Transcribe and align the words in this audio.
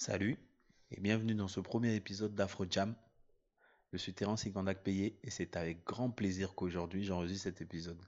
Salut 0.00 0.38
et 0.92 1.00
bienvenue 1.00 1.34
dans 1.34 1.48
ce 1.48 1.58
premier 1.58 1.96
épisode 1.96 2.32
d'Afro 2.32 2.64
Jam. 2.70 2.94
Je 3.92 3.98
suis 3.98 4.14
Terence 4.14 4.44
Igandak 4.44 4.84
Payé 4.84 5.18
et 5.24 5.30
c'est 5.30 5.56
avec 5.56 5.84
grand 5.84 6.08
plaisir 6.08 6.54
qu'aujourd'hui 6.54 7.02
j'enregistre 7.02 7.42
cet 7.42 7.62
épisode. 7.62 8.00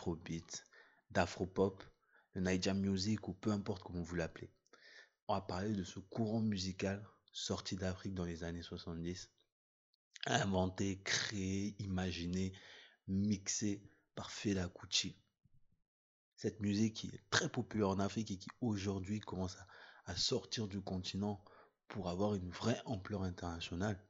D'afrobeat, 0.00 0.64
d'afropop, 1.10 1.84
de 2.34 2.40
Naija 2.40 2.72
music 2.72 3.28
ou 3.28 3.34
peu 3.34 3.50
importe 3.50 3.82
comment 3.82 4.02
vous 4.02 4.14
l'appelez. 4.14 4.50
On 5.28 5.34
va 5.34 5.42
parler 5.42 5.74
de 5.74 5.84
ce 5.84 5.98
courant 5.98 6.40
musical 6.40 7.06
sorti 7.32 7.76
d'Afrique 7.76 8.14
dans 8.14 8.24
les 8.24 8.42
années 8.42 8.62
70, 8.62 9.30
inventé, 10.26 11.00
créé, 11.02 11.76
imaginé, 11.78 12.52
mixé 13.08 13.82
par 14.14 14.30
Fela 14.30 14.68
Kuti. 14.68 15.16
Cette 16.34 16.60
musique 16.60 16.94
qui 16.94 17.08
est 17.08 17.30
très 17.30 17.50
populaire 17.50 17.90
en 17.90 17.98
Afrique 17.98 18.30
et 18.30 18.38
qui 18.38 18.48
aujourd'hui 18.62 19.20
commence 19.20 19.56
à, 19.56 19.66
à 20.06 20.16
sortir 20.16 20.66
du 20.66 20.80
continent 20.80 21.44
pour 21.88 22.08
avoir 22.08 22.34
une 22.34 22.48
vraie 22.48 22.80
ampleur 22.86 23.22
internationale. 23.22 24.02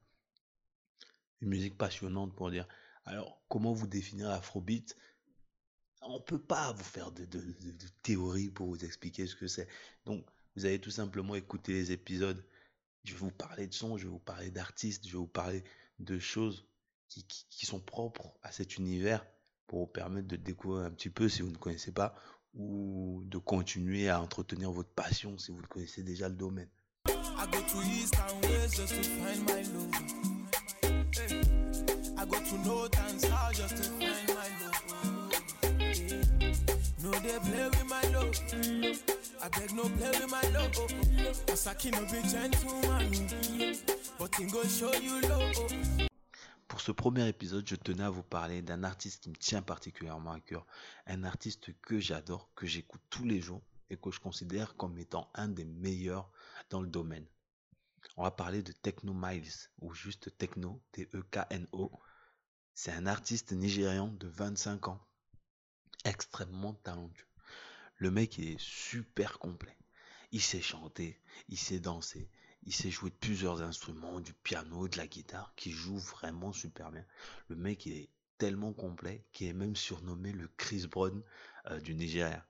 Une 1.41 1.49
musique 1.49 1.77
passionnante 1.77 2.37
pour 2.37 2.51
dire. 2.51 2.69
Alors, 3.05 3.43
comment 3.49 3.73
vous 3.73 3.89
définir 3.89 4.29
l'afrobeat? 4.29 4.97
On 6.03 6.15
ne 6.15 6.19
peut 6.19 6.39
pas 6.39 6.73
vous 6.73 6.85
faire 6.85 7.13
de, 7.13 7.27
théorie 8.03 8.49
pour 8.51 8.67
vous 8.67 8.85
expliquer 8.85 9.27
ce 9.27 9.37
que 9.37 9.47
c'est. 9.47 9.69
Donc, 10.05 10.25
vous 10.57 10.67
allez 10.67 10.81
tout 10.81 10.91
simplement 10.91 11.35
écouter 11.35 11.73
les 11.73 11.93
épisodes. 11.93 12.45
Je 13.05 13.13
vais 13.13 13.19
vous 13.19 13.31
parler 13.31 13.67
de 13.67 13.75
son, 13.75 13.97
je 13.97 14.05
vais 14.05 14.11
vous 14.11 14.19
parler 14.19 14.51
d'artistes, 14.51 15.07
je 15.07 15.13
vais 15.13 15.19
vous 15.19 15.27
parler 15.27 15.65
de 15.99 16.19
choses 16.19 16.67
qui 17.09 17.67
sont 17.67 17.81
propres 17.81 18.33
à 18.43 18.53
cet 18.53 18.77
univers 18.77 19.27
pour 19.67 19.81
vous 19.81 19.87
permettre 19.87 20.29
de 20.29 20.37
découvrir 20.37 20.87
un 20.87 20.91
petit 20.91 21.11
peu 21.11 21.29
si 21.29 21.43
vous 21.43 21.51
ne 21.51 21.57
connaissez 21.57 21.93
pas 21.93 22.15
ou 22.55 23.23
de 23.27 23.39
continuer 23.39 24.09
à 24.09 24.21
entretenir 24.21 24.71
votre 24.71 24.91
passion 24.91 25.39
si 25.39 25.51
vous 25.51 25.63
connaissez 25.63 26.03
déjà 26.03 26.29
le 26.29 26.37
domaine. 26.37 26.69
I 33.53 34.17
Love. 37.03 37.31
Pour 46.69 46.81
ce 46.81 46.93
premier 46.93 47.29
épisode, 47.29 47.67
je 47.67 47.77
tenais 47.77 48.03
à 48.03 48.11
vous 48.11 48.23
parler 48.23 48.61
d'un 48.61 48.85
artiste 48.85 49.23
qui 49.23 49.31
me 49.31 49.35
tient 49.35 49.63
particulièrement 49.63 50.33
à 50.33 50.41
cœur. 50.41 50.67
Un 51.07 51.25
artiste 51.25 51.71
que 51.81 51.99
j'adore, 51.99 52.51
que 52.55 52.67
j'écoute 52.67 53.01
tous 53.09 53.25
les 53.25 53.41
jours 53.41 53.63
et 53.89 53.97
que 53.97 54.11
je 54.11 54.21
considère 54.21 54.77
comme 54.77 54.99
étant 54.99 55.31
un 55.35 55.49
des 55.49 55.65
meilleurs 55.65 56.31
dans 56.69 56.83
le 56.83 56.89
domaine. 56.89 57.27
On 58.17 58.25
va 58.25 58.31
parler 58.31 58.63
de 58.63 58.73
Techno 58.73 59.15
Miles, 59.15 59.71
ou 59.81 59.95
juste 59.95 60.37
Techno, 60.37 60.83
T-E-K-N-O. 60.93 61.93
C'est 62.75 62.93
un 62.93 63.07
artiste 63.07 63.53
nigérian 63.53 64.09
de 64.09 64.29
25 64.29 64.89
ans, 64.89 65.01
extrêmement 66.05 66.75
talentueux. 66.75 67.27
Le 67.97 68.11
mec 68.11 68.39
est 68.39 68.59
super 68.59 69.39
complet. 69.39 69.77
Il 70.33 70.41
sait 70.41 70.63
chanter, 70.63 71.21
il 71.49 71.59
sait 71.59 71.81
danser, 71.81 72.31
il 72.65 72.73
sait 72.73 72.91
jouer 72.91 73.11
de 73.11 73.17
plusieurs 73.17 73.63
instruments, 73.63 74.21
du 74.21 74.33
piano, 74.33 74.89
de 74.89 74.97
la 74.97 75.07
guitare, 75.07 75.53
qui 75.57 75.71
joue 75.73 75.99
vraiment 75.99 76.53
super 76.53 76.91
bien. 76.91 77.05
Le 77.49 77.57
mec 77.57 77.87
est 77.87 78.11
tellement 78.39 78.73
complet 78.73 79.25
qu'il 79.33 79.49
est 79.49 79.53
même 79.53 79.77
surnommé 79.77 80.33
le 80.33 80.49
Chris 80.57 80.87
Brown 80.87 81.23
euh, 81.67 81.81
du 81.81 81.95
Nigeria. 81.95 82.47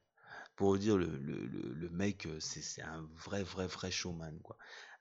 Pour 0.56 0.70
vous 0.70 0.78
dire, 0.78 0.96
le, 0.96 1.06
le, 1.06 1.46
le, 1.46 1.90
mec, 1.90 2.26
euh, 2.26 2.38
c'est 2.38 2.82
un 2.82 3.08
vrai, 3.14 3.42
vrai, 3.42 3.66
vrai 3.66 3.90
showman, 3.90 4.38
quoi. 4.42 4.56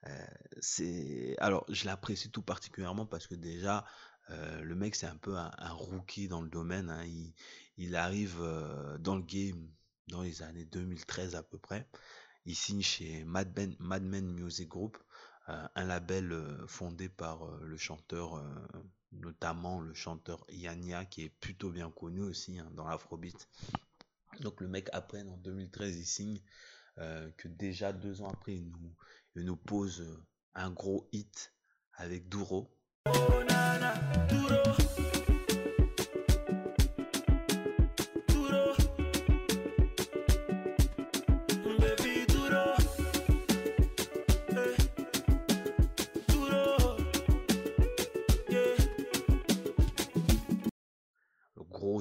Euh, 0.08 1.36
alors 1.40 1.66
je 1.68 1.86
l'apprécie 1.86 2.32
tout 2.32 2.42
particulièrement 2.42 3.06
parce 3.06 3.28
que 3.28 3.36
déjà 3.36 3.86
le 4.30 4.74
mec 4.74 4.96
c'est 4.96 5.08
un 5.08 5.18
peu 5.18 5.36
un, 5.36 5.52
rookie 5.74 6.30
dans 6.30 6.42
le 6.42 6.48
domaine 6.48 6.90
hein. 6.90 7.04
Il 7.80 7.96
arrive 7.96 8.38
euh, 8.42 8.98
dans 9.00 9.16
le 9.16 9.24
game 9.24 9.68
dans 10.08 10.22
les 10.22 10.44
années 10.44 10.66
2013 10.66 11.36
à 11.36 11.44
peu 11.44 11.58
près 11.58 11.88
il 12.46 12.56
signe 12.56 12.82
chez 12.82 13.24
Mad 13.24 13.56
Men, 13.58 13.76
Mad 13.80 14.04
Men 14.04 14.28
Music 14.28 14.68
Group 14.68 14.98
euh, 15.48 15.68
un 15.74 15.84
label 15.86 16.32
euh, 16.32 16.68
fondé 16.68 17.10
par 17.10 17.50
le 17.62 17.78
chanteur 17.78 18.44
notamment 19.12 19.80
le 19.80 19.94
chanteur 19.94 20.46
Yania 20.50 21.06
qui 21.06 21.24
est 21.24 21.30
plutôt 21.30 21.72
bien 21.72 21.90
connu 21.90 22.22
aussi 22.22 22.60
hein, 22.60 22.70
dans 22.76 22.88
l'afrobeat 22.88 23.48
donc 24.42 24.62
le 24.62 24.68
mec 24.68 24.90
après 24.92 25.24
en 25.24 25.38
2013 25.38 25.98
il 25.98 26.06
signe 26.06 26.42
que 27.38 27.48
déjà 27.48 27.94
deux 27.94 28.22
ans 28.22 28.28
après 28.28 28.56
il 28.56 28.70
nous, 28.72 28.94
nous 29.36 29.56
pose 29.56 30.06
un 30.54 30.70
gros 30.70 31.08
hit 31.14 31.54
avec 31.94 32.28
Duro. 32.28 32.70
Oh. 33.06 33.40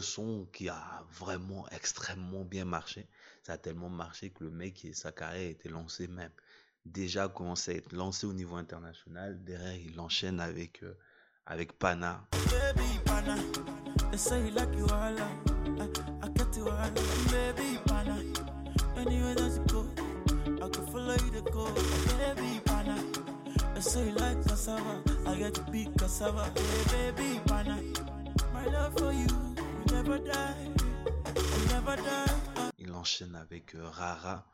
Son 0.01 0.47
qui 0.53 0.69
a 0.69 1.05
vraiment 1.13 1.69
extrêmement 1.71 2.45
bien 2.45 2.65
marché. 2.65 3.09
Ça 3.43 3.55
a 3.55 3.59
tellement 3.59 3.89
marché 3.89 4.31
que 4.31 4.45
le 4.45 4.51
mec, 4.51 4.85
et 4.85 4.93
sa 4.93 5.13
carrière 5.13 5.49
a 5.49 5.51
été 5.51 5.69
lancée 5.69 6.09
même. 6.09 6.33
Déjà 6.85 7.29
commencé 7.29 7.73
à 7.73 7.75
être 7.75 7.93
lancé 7.93 8.27
au 8.27 8.33
niveau 8.33 8.57
international. 8.57 9.43
Derrière, 9.45 9.77
il 9.77 9.99
enchaîne 10.01 10.41
avec, 10.41 10.83
euh, 10.83 10.97
avec 11.47 11.79
Pana. 11.79 12.27
Il 32.79 32.93
enchaîne 32.93 33.35
avec 33.35 33.75
euh, 33.75 33.89
Rara. 33.89 34.45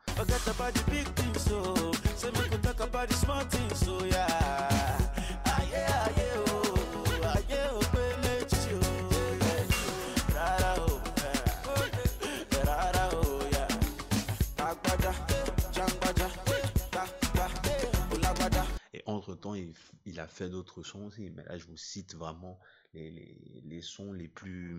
Et 18.93 19.03
entre-temps, 19.05 19.55
il, 19.55 20.19
a 20.19 20.27
fait 20.27 20.49
d'autres 20.49 20.81
sons 20.83 21.05
aussi. 21.05 21.29
Mais 21.29 21.43
là, 21.43 21.57
je 21.57 21.65
vous 21.65 21.77
cite 21.77 22.15
vraiment 22.15 22.59
les, 22.93 23.11
les, 23.11 23.61
les 23.63 23.81
sons 23.81 24.13
les 24.13 24.27
plus... 24.27 24.75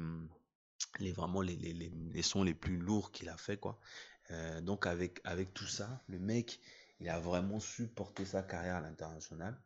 Les, 1.01 1.13
vraiment 1.13 1.41
les, 1.43 1.57
les, 1.57 1.73
les, 1.73 2.23
sons 2.23 2.43
les 2.43 2.55
plus 2.55 2.77
lourds 2.79 3.13
qu'il 3.13 3.29
a 3.29 3.37
fait, 3.37 3.57
quoi. 3.59 3.79
Euh, 4.31 4.61
donc, 4.61 4.87
avec, 4.87 5.21
avec 5.25 5.53
tout 5.55 5.67
ça, 5.67 6.03
le 6.09 6.19
mec, 6.19 6.61
il 7.01 7.09
a 7.09 7.19
vraiment 7.21 7.61
su 7.61 7.87
porter 7.89 8.25
sa 8.25 8.43
carrière 8.43 8.77
à 8.77 8.81
l'international. 8.81 9.61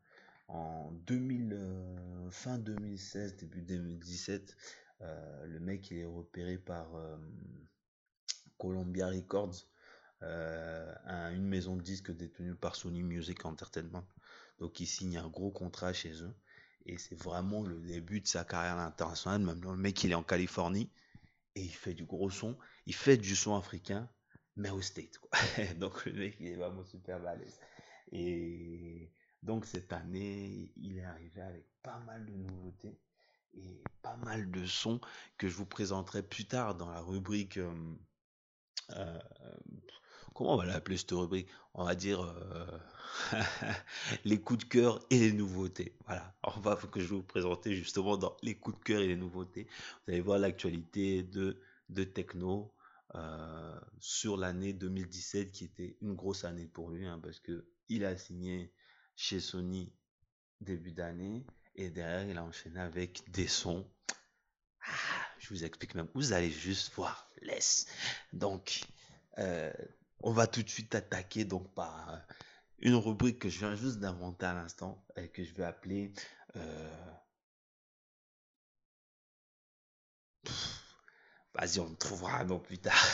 En 0.48 0.90
2000, 1.06 1.52
euh, 1.52 2.30
fin 2.30 2.58
2016, 2.58 3.36
début 3.36 3.62
2017, 3.62 4.56
euh, 5.02 5.46
le 5.46 5.60
mec, 5.60 5.90
il 5.90 5.98
est 5.98 6.04
repéré 6.06 6.58
par 6.58 6.88
Columbia 8.58 9.08
Records, 9.08 9.66
un- 10.22 11.32
une 11.32 11.46
maison 11.46 11.76
de 11.76 11.82
disques 11.82 12.10
détenue 12.10 12.54
par 12.54 12.76
Sony 12.76 13.02
Music 13.02 13.44
Entertainment. 13.44 14.04
Donc 14.58 14.80
il 14.80 14.86
signe 14.86 15.16
un 15.18 15.28
gros 15.28 15.50
contrat 15.50 15.92
chez 15.92 16.22
eux. 16.22 16.34
Et 16.86 16.98
c'est 16.98 17.14
vraiment 17.14 17.62
le 17.62 17.80
début 17.80 18.20
de 18.20 18.26
sa 18.26 18.44
carrière 18.44 18.78
à 18.78 18.84
l'international. 18.84 19.40
Maintenant, 19.42 19.72
le 19.72 19.78
mec, 19.78 20.02
il 20.04 20.12
est 20.12 20.14
en 20.14 20.22
Californie 20.22 20.90
et 21.54 21.62
il 21.62 21.74
fait 21.74 21.94
du 21.94 22.04
gros 22.04 22.30
son. 22.30 22.56
Il 22.86 22.94
fait 22.94 23.16
du 23.16 23.36
son 23.36 23.54
africain, 23.56 24.08
mais 24.56 24.70
au 24.70 24.80
State. 24.80 25.18
Quoi. 25.18 25.30
donc 25.78 26.04
le 26.06 26.12
mec, 26.12 26.36
il 26.40 26.48
est 26.48 26.56
vraiment 26.56 26.84
super 26.84 27.20
balèze. 27.20 27.58
Et 28.12 29.12
donc 29.42 29.66
cette 29.66 29.92
année, 29.92 30.72
il 30.76 30.98
est 30.98 31.04
arrivé 31.04 31.40
avec 31.40 31.66
pas 31.82 31.98
mal 32.00 32.26
de 32.26 32.34
nouveautés. 32.34 32.98
et 33.54 33.82
pas 34.02 34.16
mal 34.16 34.50
de 34.50 34.64
sons 34.66 35.00
que 35.38 35.48
je 35.48 35.54
vous 35.54 35.66
présenterai 35.66 36.22
plus 36.22 36.46
tard 36.46 36.74
dans 36.74 36.90
la 36.90 37.00
rubrique. 37.00 37.58
Euh, 37.58 37.98
euh, 38.90 39.18
comment 40.34 40.54
on 40.54 40.56
va 40.56 40.66
l'appeler 40.66 40.96
cette 40.96 41.10
rubrique? 41.12 41.48
On 41.74 41.84
va 41.84 41.94
dire 41.94 42.20
euh, 42.22 42.78
les 44.24 44.40
coups 44.40 44.64
de 44.64 44.68
cœur 44.68 45.00
et 45.10 45.18
les 45.18 45.32
nouveautés. 45.32 45.96
Voilà. 46.06 46.34
on 46.42 46.60
va 46.60 46.76
que 46.76 47.00
je 47.00 47.14
vous 47.14 47.22
présenter 47.22 47.74
justement 47.74 48.16
dans 48.16 48.36
les 48.42 48.56
coups 48.56 48.78
de 48.78 48.84
cœur 48.84 49.00
et 49.00 49.08
les 49.08 49.16
nouveautés. 49.16 49.66
Vous 50.06 50.12
allez 50.12 50.20
voir 50.20 50.38
l'actualité 50.38 51.22
de, 51.22 51.60
de 51.88 52.04
techno. 52.04 52.72
sur 53.98 54.36
l'année 54.36 54.72
2017 54.72 55.50
qui 55.50 55.64
était 55.64 55.96
une 56.00 56.14
grosse 56.14 56.44
année 56.44 56.66
pour 56.66 56.90
lui 56.90 57.06
hein, 57.06 57.18
parce 57.22 57.40
que 57.40 57.66
il 57.88 58.04
a 58.04 58.16
signé 58.16 58.72
chez 59.16 59.40
Sony 59.40 59.92
début 60.60 60.92
d'année 60.92 61.44
et 61.74 61.90
derrière 61.90 62.28
il 62.28 62.38
a 62.38 62.44
enchaîné 62.44 62.78
avec 62.80 63.28
des 63.30 63.48
sons 63.48 63.84
ah, 64.82 64.92
je 65.38 65.48
vous 65.48 65.64
explique 65.64 65.94
même 65.96 66.08
vous 66.14 66.32
allez 66.32 66.50
juste 66.50 66.92
voir 66.94 67.30
laisse 67.42 67.86
donc 68.32 68.82
euh, 69.38 69.72
on 70.22 70.32
va 70.32 70.46
tout 70.46 70.62
de 70.62 70.68
suite 70.68 70.94
attaquer 70.94 71.44
donc 71.44 71.72
par 71.74 72.10
euh, 72.10 72.16
une 72.80 72.94
rubrique 72.94 73.38
que 73.38 73.48
je 73.48 73.58
viens 73.60 73.74
juste 73.74 73.98
d'inventer 73.98 74.46
à 74.46 74.54
l'instant 74.54 75.04
et 75.16 75.28
que 75.28 75.44
je 75.44 75.54
vais 75.54 75.64
appeler 75.64 76.12
euh, 76.56 76.90
vas-y 81.54 81.80
on 81.80 81.94
trouvera 81.94 82.38
un 82.38 82.44
nom 82.44 82.58
plus 82.58 82.78
tard. 82.78 83.06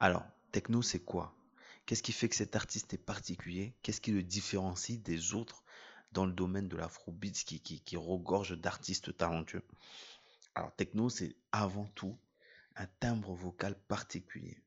Alors, 0.00 0.24
techno, 0.52 0.82
c'est 0.82 1.00
quoi? 1.00 1.34
Qu'est-ce 1.90 2.04
qui 2.04 2.12
fait 2.12 2.28
que 2.28 2.36
cet 2.36 2.54
artiste 2.54 2.94
est 2.94 2.98
particulier? 2.98 3.74
Qu'est-ce 3.82 4.00
qui 4.00 4.12
le 4.12 4.22
différencie 4.22 5.02
des 5.02 5.34
autres 5.34 5.64
dans 6.12 6.24
le 6.24 6.30
domaine 6.30 6.68
de 6.68 6.76
l'afrobeat 6.76 7.34
qui, 7.42 7.58
qui, 7.60 7.96
regorge 7.96 8.56
d'artistes 8.56 9.16
talentueux? 9.16 9.64
Alors, 10.54 10.72
techno, 10.76 11.08
c'est 11.08 11.34
avant 11.50 11.88
tout 11.96 12.16
un 12.76 12.86
timbre 13.00 13.34
vocal 13.34 13.76
particulier. 13.88 14.62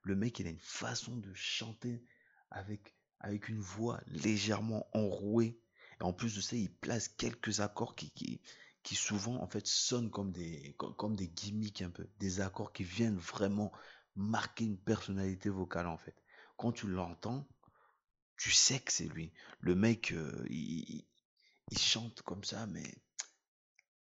Le 0.00 0.16
mec, 0.16 0.38
il 0.38 0.46
a 0.46 0.50
une 0.50 0.58
façon 0.58 1.16
de 1.16 1.30
chanter 1.34 2.02
avec, 2.50 2.94
avec 3.20 3.50
une 3.50 3.60
voix 3.60 4.00
légèrement 4.06 4.88
enrouée. 4.94 5.60
Et 6.00 6.02
en 6.02 6.14
plus 6.14 6.34
de 6.34 6.40
ça, 6.40 6.56
il 6.56 6.72
place 6.72 7.08
quelques 7.08 7.60
accords 7.60 7.94
qui, 7.94 8.10
qui, 8.12 8.40
qui 8.82 8.94
souvent 8.94 9.34
en 9.42 9.48
fait 9.48 9.66
sonnent 9.66 10.10
comme 10.10 10.32
des, 10.32 10.74
comme, 10.78 11.14
des 11.14 11.28
gimmicks 11.28 11.82
un 11.82 11.90
peu, 11.90 12.08
des 12.18 12.40
accords 12.40 12.72
qui 12.72 12.84
viennent 12.84 13.18
vraiment 13.18 13.70
marquer 14.16 14.64
une 14.64 14.78
personnalité 14.78 15.50
vocale 15.50 15.88
en 15.88 15.98
fait. 15.98 16.14
Quand 16.58 16.72
tu 16.72 16.88
l'entends, 16.88 17.48
tu 18.36 18.50
sais 18.50 18.80
que 18.80 18.92
c'est 18.92 19.08
lui. 19.08 19.32
Le 19.60 19.74
mec, 19.74 20.12
euh, 20.12 20.44
il, 20.50 21.04
chante 21.78 22.22
comme 22.22 22.44
ça, 22.44 22.66
mais 22.66 22.94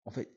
en 0.05 0.11
fait, 0.11 0.31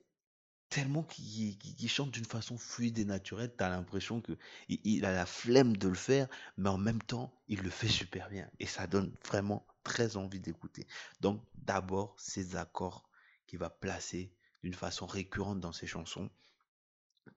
tellement 0.68 1.02
qu'il 1.02 1.88
chante 1.88 2.12
d'une 2.12 2.24
façon 2.24 2.58
fluide 2.58 2.98
et 2.98 3.04
naturelle, 3.04 3.52
tu 3.56 3.64
as 3.64 3.68
l'impression 3.68 4.20
que 4.20 4.38
il, 4.68 5.04
a 5.04 5.12
la 5.12 5.26
flemme 5.26 5.76
de 5.76 5.88
le 5.88 5.94
faire, 5.94 6.28
mais 6.56 6.68
en 6.68 6.78
même 6.78 7.02
temps, 7.02 7.34
il 7.48 7.60
le 7.60 7.70
fait 7.70 7.88
super 7.88 8.30
bien. 8.30 8.48
Et 8.60 8.66
ça 8.66 8.86
donne 8.86 9.12
vraiment 9.26 9.66
très 9.82 10.16
envie 10.16 10.40
d'écouter. 10.40 10.86
Donc, 11.20 11.42
d'abord, 11.56 12.14
ces 12.18 12.54
accords 12.54 13.08
qui 13.48 13.56
va 13.56 13.68
placer 13.68 14.32
d'une 14.62 14.74
façon 14.74 15.06
récurrente 15.06 15.60
dans 15.60 15.72
ses 15.72 15.88
chansons, 15.88 16.30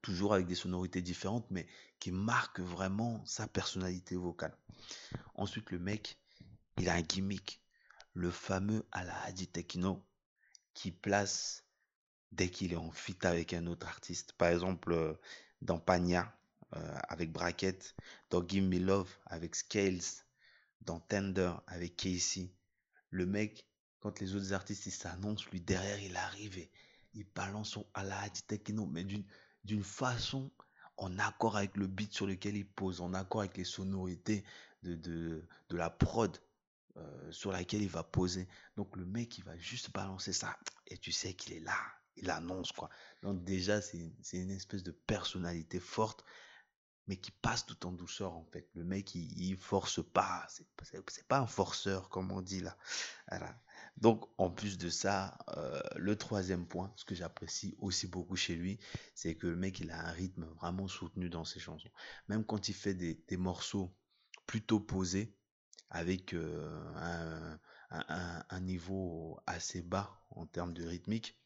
toujours 0.02 0.34
avec 0.34 0.48
des 0.48 0.56
sonorités 0.56 1.02
différentes, 1.02 1.50
mais 1.52 1.68
qui 2.00 2.12
marquent 2.12 2.62
vraiment 2.62 3.24
sa 3.26 3.48
personnalité 3.48 4.16
vocale. 4.16 4.56
Ensuite, 5.36 5.72
le 5.72 5.80
mec, 5.80 6.18
il 6.78 6.90
a 6.90 6.94
un 6.94 7.02
gimmick, 7.02 7.62
le 8.14 8.32
fameux 8.32 8.86
Alahadi 8.92 9.48
Tekino, 9.48 10.06
qui 10.74 10.92
place 10.92 11.66
dès 12.32 12.50
qu'il 12.50 12.74
est 12.74 12.78
en 12.78 12.92
fit 12.92 13.18
avec 13.24 13.54
un 13.54 13.66
autre 13.68 13.88
artiste. 13.88 14.34
Par 14.34 14.50
exemple, 14.50 14.94
euh, 14.94 15.14
dans 15.62 15.80
Panya, 15.80 16.34
euh, 16.76 17.00
avec 17.10 17.32
Bracket, 17.32 17.96
dans 18.30 18.48
Give 18.48 18.64
Me 18.64 18.80
Love, 18.80 19.10
avec 19.26 19.56
Scales, 19.56 20.24
dans 20.82 21.00
Tender, 21.00 21.54
avec 21.68 21.96
Casey. 21.96 22.52
Le 23.10 23.26
mec, 23.26 23.68
quand 24.00 24.20
les 24.20 24.36
autres 24.36 24.54
artistes 24.54 24.90
s'annoncent, 24.90 25.50
lui 25.52 25.60
derrière 25.60 26.00
il 26.02 26.16
arrive 26.16 26.58
et 26.58 26.72
il 27.14 27.26
balance 27.36 27.72
son 27.72 27.88
Alahadi 27.94 28.44
Tekino, 28.44 28.86
mais 28.86 29.04
d'une, 29.04 29.26
d'une 29.64 29.84
façon 29.84 30.52
en 30.98 31.18
accord 31.20 31.58
avec 31.58 31.78
le 31.78 31.88
beat 31.88 32.14
sur 32.14 32.28
lequel 32.28 32.58
il 32.58 32.68
pose, 32.68 33.02
en 33.02 33.14
accord 33.14 33.42
avec 33.42 33.58
les 33.58 33.64
sonorités 33.64 34.44
de, 34.84 34.96
de, 34.96 35.44
de 35.70 35.78
la 35.78 35.90
prod 35.90 36.38
euh, 36.98 37.32
sur 37.32 37.52
laquelle 37.52 37.82
il 37.82 37.90
va 37.90 38.04
poser. 38.04 38.48
Donc 38.76 38.96
le 38.96 39.06
mec 39.06 39.38
il 39.38 39.44
va 39.44 39.58
juste 39.58 39.92
balancer 39.92 40.34
ça 40.34 40.58
et 40.88 40.98
tu 40.98 41.12
sais 41.12 41.34
qu'il 41.34 41.54
est 41.54 41.60
là, 41.60 41.78
il 42.18 42.30
annonce 42.30 42.72
quoi. 42.72 42.90
Donc 43.22 43.44
déjà 43.44 43.82
c'est, 43.82 44.12
une 44.34 44.52
espèce 44.52 44.84
de 44.84 44.92
personnalité 44.92 45.80
forte 45.80 46.26
mais 47.08 47.16
qui 47.16 47.32
passe 47.32 47.66
tout 47.66 47.86
en 47.86 47.92
douceur 47.92 48.34
en 48.34 48.44
fait. 48.52 48.68
Le 48.74 48.84
mec 48.84 49.16
il, 49.16 49.32
il 49.40 49.56
force 49.58 50.04
pas, 50.04 50.46
c'est, 50.50 50.66
c'est, 51.08 51.28
pas 51.28 51.40
un 51.40 51.48
forceur 51.48 52.10
comme 52.10 52.32
on 52.32 52.42
dit 52.42 52.62
là. 52.62 52.76
Voilà. 53.30 53.56
Donc, 54.02 54.26
en 54.38 54.50
plus 54.50 54.78
de 54.78 54.90
ça, 54.90 55.38
euh, 55.58 55.82
le 55.98 56.16
troisième 56.16 56.66
point, 56.66 56.92
ce 56.96 57.04
que 57.04 57.16
j'apprécie 57.16 57.76
aussi 57.80 58.08
beaucoup 58.08 58.38
chez 58.38 58.56
lui, 58.56 58.80
c'est 59.14 59.36
que 59.36 59.48
le 59.48 59.58
mec, 59.58 59.82
il 59.82 59.92
a 59.92 60.08
un 60.08 60.12
rythme 60.12 60.46
vraiment 60.56 60.88
soutenu 60.88 61.30
dans 61.30 61.44
ses 61.44 61.60
chansons. 61.60 61.92
Même 62.30 62.46
quand 62.46 62.70
il 62.70 62.74
fait 62.74 62.94
des, 62.94 63.38
morceaux 63.38 63.94
plutôt 64.46 64.80
posés, 64.80 65.36
avec 65.90 66.34
euh, 66.34 67.58
un, 67.90 68.60
niveau 68.62 69.40
assez 69.48 69.82
bas 69.82 70.22
en 70.30 70.46
termes 70.46 70.74
de 70.74 70.86
rythmique, 70.86 71.38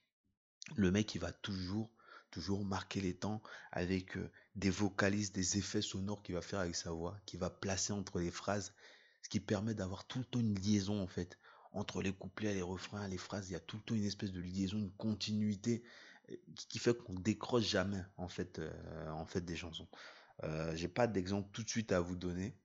le 0.75 0.91
mec, 0.91 1.15
il 1.15 1.21
va 1.21 1.31
toujours, 1.31 1.89
toujours 2.29 2.63
marquer 2.65 3.01
les 3.01 3.15
temps 3.15 3.41
avec 3.71 4.15
euh, 4.15 4.29
des 4.55 4.69
vocalises, 4.69 5.31
des 5.31 5.57
effets 5.57 5.81
sonores 5.81 6.21
qu'il 6.21 6.35
va 6.35 6.41
faire 6.41 6.59
avec 6.59 6.75
sa 6.75 6.91
voix, 6.91 7.17
qu'il 7.25 7.39
va 7.39 7.49
placer 7.49 7.93
entre 7.93 8.19
les 8.19 8.31
phrases, 8.31 8.75
ce 9.23 9.29
qui 9.29 9.39
permet 9.39 9.73
d'avoir 9.73 10.05
tout 10.05 10.19
le 10.19 10.25
temps 10.25 10.39
une 10.39 10.59
liaison, 10.59 11.01
en 11.01 11.07
fait 11.07 11.39
entre 11.73 12.01
les 12.01 12.13
couplets, 12.13 12.53
les 12.53 12.61
refrains, 12.61 13.07
les 13.07 13.17
phrases, 13.17 13.49
il 13.49 13.53
y 13.53 13.55
a 13.55 13.59
tout 13.59 13.77
le 13.77 13.83
temps 13.83 13.95
une 13.95 14.05
espèce 14.05 14.31
de 14.31 14.39
liaison, 14.39 14.77
une 14.77 14.91
continuité 14.91 15.83
euh, 16.31 16.35
qui 16.69 16.79
fait 16.79 16.95
qu'on 16.95 17.15
décroche 17.15 17.65
jamais 17.65 18.03
en 18.17 18.27
fait, 18.27 18.59
euh, 18.59 19.09
en 19.09 19.25
fait 19.25 19.41
des 19.41 19.55
chansons. 19.55 19.87
Euh, 20.43 20.75
j'ai 20.75 20.87
pas 20.87 21.07
d'exemple 21.07 21.49
tout 21.51 21.63
de 21.63 21.69
suite 21.69 21.91
à 21.91 21.99
vous 21.99 22.15
donner, 22.15 22.55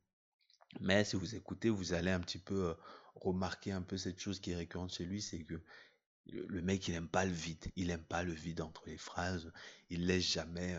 mais 0.80 1.04
si 1.04 1.16
vous 1.16 1.34
écoutez, 1.34 1.70
vous 1.70 1.94
allez 1.94 2.10
un 2.10 2.20
petit 2.20 2.38
peu 2.38 2.76
remarquer 3.14 3.72
un 3.72 3.82
peu 3.82 3.96
cette 3.96 4.20
chose 4.20 4.40
qui 4.40 4.52
est 4.52 4.56
récurrente 4.56 4.92
chez 4.92 5.04
lui, 5.04 5.22
c'est 5.22 5.42
que 5.42 5.60
le 6.26 6.62
mec 6.62 6.86
il 6.88 6.94
aime 6.94 7.08
pas 7.08 7.24
le 7.24 7.32
vide, 7.32 7.64
il 7.76 7.90
aime 7.90 8.04
pas 8.04 8.22
le 8.22 8.32
vide 8.32 8.60
entre 8.60 8.82
les 8.86 8.98
phrases, 8.98 9.50
il 9.88 10.06
laisse 10.06 10.30
jamais 10.30 10.78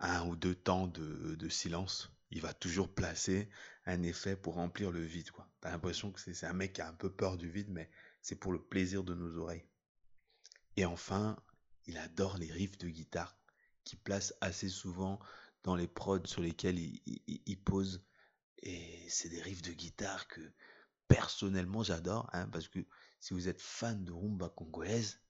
un 0.00 0.26
ou 0.26 0.34
deux 0.34 0.56
temps 0.56 0.88
de 0.88 1.48
silence 1.48 2.13
il 2.30 2.40
va 2.40 2.54
toujours 2.54 2.92
placer 2.92 3.48
un 3.86 4.02
effet 4.02 4.36
pour 4.36 4.54
remplir 4.54 4.90
le 4.90 5.02
vide. 5.02 5.26
Tu 5.26 5.68
as 5.68 5.70
l'impression 5.70 6.10
que 6.10 6.20
c'est 6.20 6.46
un 6.46 6.52
mec 6.52 6.74
qui 6.74 6.80
a 6.80 6.88
un 6.88 6.94
peu 6.94 7.10
peur 7.10 7.36
du 7.36 7.50
vide, 7.50 7.70
mais 7.70 7.90
c'est 8.22 8.36
pour 8.36 8.52
le 8.52 8.62
plaisir 8.62 9.04
de 9.04 9.14
nos 9.14 9.36
oreilles. 9.36 9.64
Et 10.76 10.84
enfin, 10.84 11.36
il 11.86 11.98
adore 11.98 12.38
les 12.38 12.50
riffs 12.50 12.78
de 12.78 12.88
guitare 12.88 13.36
qui 13.84 13.96
place 13.96 14.34
assez 14.40 14.68
souvent 14.68 15.20
dans 15.62 15.76
les 15.76 15.88
prods 15.88 16.26
sur 16.26 16.42
lesquels 16.42 16.78
il, 16.78 17.62
pose. 17.64 18.04
Et 18.62 19.06
c'est 19.08 19.28
des 19.28 19.42
riffs 19.42 19.62
de 19.62 19.72
guitare 19.72 20.26
que 20.28 20.40
personnellement 21.06 21.82
j'adore, 21.82 22.28
hein, 22.32 22.48
parce 22.48 22.68
que 22.68 22.80
si 23.20 23.34
vous 23.34 23.48
êtes 23.48 23.60
fan 23.60 24.04
de 24.04 24.12
rumba 24.12 24.48
congolaise, 24.48 25.20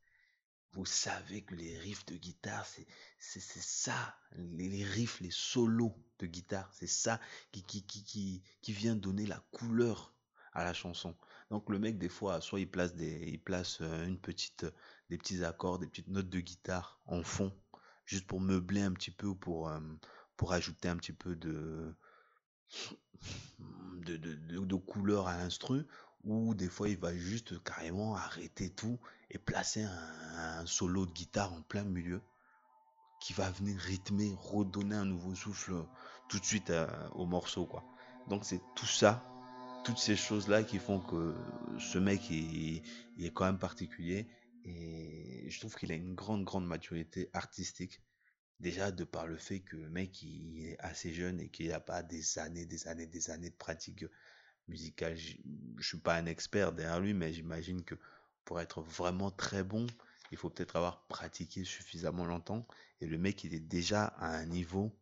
vous 0.74 0.84
savez 0.84 1.42
que 1.42 1.54
les 1.54 1.78
riffs 1.78 2.04
de 2.06 2.16
guitare, 2.16 2.66
c'est 2.66 3.40
ça, 3.40 4.16
les, 4.36 4.84
riffs, 4.84 5.20
les 5.20 5.30
solos 5.30 5.94
de 6.18 6.26
guitare, 6.26 6.68
c'est 6.72 6.88
ça 6.88 7.20
qui, 7.52 7.62
qui, 7.62 7.82
qui, 7.82 8.42
qui, 8.60 8.72
vient 8.72 8.96
donner 8.96 9.26
la 9.26 9.42
couleur 9.52 10.12
à 10.52 10.64
la 10.64 10.74
chanson. 10.74 11.14
Donc 11.50 11.70
le 11.70 11.78
mec, 11.78 11.98
des 11.98 12.08
fois, 12.08 12.40
soit 12.40 12.60
il 12.60 12.68
place, 12.68 12.94
des, 12.94 13.28
il 13.28 13.40
place 13.40 13.80
euh, 13.80 14.06
une 14.06 14.18
petite, 14.18 14.66
des 15.10 15.18
petits 15.18 15.44
accords, 15.44 15.78
des 15.78 15.86
petites 15.86 16.08
notes 16.08 16.28
de 16.28 16.40
guitare 16.40 17.00
en 17.06 17.22
fond, 17.22 17.52
juste 18.04 18.26
pour 18.26 18.40
meubler 18.40 18.82
un 18.82 18.92
petit 18.92 19.10
peu 19.12 19.28
ou 19.28 19.34
pour, 19.34 19.68
euh, 19.68 19.80
pour 20.36 20.52
ajouter 20.52 20.88
un 20.88 20.96
petit 20.96 21.12
peu 21.12 21.36
de, 21.36 21.94
de, 23.98 24.16
de, 24.16 24.58
de 24.58 24.74
couleur 24.74 25.28
à 25.28 25.36
l'instru, 25.36 25.86
ou 26.24 26.54
des 26.54 26.68
fois 26.68 26.88
il 26.88 26.96
va 26.96 27.14
juste 27.14 27.62
carrément 27.62 28.14
arrêter 28.16 28.70
tout 28.70 28.98
et 29.30 29.38
placer 29.38 29.82
un, 29.82 30.66
solo 30.66 31.06
de 31.06 31.12
guitare 31.12 31.52
en 31.52 31.62
plein 31.62 31.84
milieu 31.84 32.20
qui 33.20 33.32
va 33.32 33.50
venir 33.50 33.78
rythmer, 33.78 34.34
redonner 34.38 34.96
un 34.96 35.04
nouveau 35.04 35.34
souffle 35.34 35.74
tout 36.28 36.38
de 36.38 36.44
suite 36.44 36.70
euh, 36.70 36.86
au 37.14 37.26
morceau 37.26 37.66
quoi. 37.66 37.84
Donc 38.28 38.44
c'est 38.44 38.60
tout 38.74 38.86
ça, 38.86 39.24
toutes 39.84 39.98
ces 39.98 40.16
choses 40.16 40.48
là 40.48 40.62
qui 40.62 40.78
font 40.78 41.00
que 41.00 41.34
ce 41.78 41.98
mec 41.98 42.30
est, 42.30 42.82
est 43.18 43.30
quand 43.32 43.44
même 43.44 43.58
particulier 43.58 44.28
et 44.64 45.46
je 45.48 45.60
trouve 45.60 45.74
qu'il 45.74 45.92
a 45.92 45.94
une 45.94 46.14
grande 46.14 46.44
grande 46.44 46.66
maturité 46.66 47.28
artistique 47.32 48.00
Déjà, 48.60 48.92
de 48.92 49.04
par 49.04 49.26
le 49.26 49.36
fait 49.36 49.60
que 49.60 49.76
le 49.76 49.90
mec 49.90 50.22
il 50.22 50.66
est 50.66 50.76
assez 50.78 51.12
jeune 51.12 51.40
et 51.40 51.48
qu'il 51.48 51.68
n'a 51.68 51.80
pas 51.80 52.02
des 52.02 52.38
années, 52.38 52.66
des 52.66 52.86
années, 52.86 53.06
des 53.06 53.30
années 53.30 53.50
de 53.50 53.54
pratique 53.54 54.04
musicale. 54.68 55.16
Je 55.16 55.36
ne 55.76 55.82
suis 55.82 55.98
pas 55.98 56.16
un 56.16 56.26
expert 56.26 56.72
derrière 56.72 57.00
lui, 57.00 57.14
mais 57.14 57.32
j'imagine 57.32 57.82
que 57.82 57.94
pour 58.44 58.60
être 58.60 58.82
vraiment 58.82 59.30
très 59.30 59.62
bon, 59.62 59.86
il 60.30 60.38
faut 60.38 60.50
peut-être 60.50 60.76
avoir 60.76 61.02
pratiqué 61.06 61.64
suffisamment 61.64 62.24
longtemps. 62.24 62.66
Et 63.00 63.06
le 63.06 63.18
mec, 63.18 63.44
il 63.44 63.54
est 63.54 63.60
déjà 63.60 64.04
à 64.04 64.28
un 64.28 64.46
niveau 64.46 64.94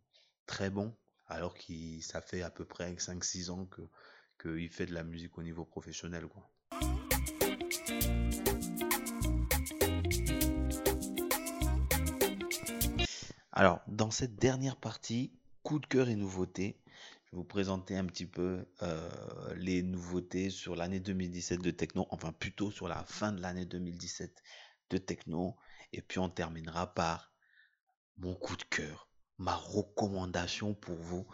très 0.46 0.70
bon, 0.70 0.94
alors 1.26 1.54
qu'il 1.54 2.02
ça 2.02 2.20
fait 2.20 2.42
à 2.42 2.50
peu 2.50 2.64
près 2.64 2.94
5-6 2.94 3.50
ans 3.50 3.66
que 3.66 3.82
qu'il 4.40 4.68
fait 4.68 4.86
de 4.86 4.94
la 4.94 5.04
musique 5.04 5.38
au 5.38 5.42
niveau 5.42 5.64
professionnel. 5.64 6.26
Quoi. 6.26 6.50
Alors, 13.52 13.80
dans 13.86 14.10
cette 14.10 14.36
dernière 14.36 14.76
partie, 14.76 15.30
coup 15.62 15.78
de 15.78 15.86
cœur 15.86 16.08
et 16.08 16.16
nouveautés, 16.16 16.76
je 16.81 16.81
vous 17.32 17.44
présenter 17.44 17.96
un 17.96 18.04
petit 18.04 18.26
peu 18.26 18.66
euh, 18.82 19.54
les 19.56 19.82
nouveautés 19.82 20.50
sur 20.50 20.76
l'année 20.76 21.00
2017 21.00 21.62
de 21.62 21.70
Techno, 21.70 22.06
enfin 22.10 22.32
plutôt 22.32 22.70
sur 22.70 22.88
la 22.88 23.02
fin 23.04 23.32
de 23.32 23.40
l'année 23.40 23.64
2017 23.64 24.42
de 24.90 24.98
Techno, 24.98 25.56
et 25.92 26.02
puis 26.02 26.18
on 26.18 26.28
terminera 26.28 26.92
par 26.94 27.32
mon 28.18 28.34
coup 28.34 28.56
de 28.56 28.64
cœur, 28.64 29.08
ma 29.38 29.56
recommandation 29.56 30.74
pour 30.74 30.96
vous. 30.96 31.26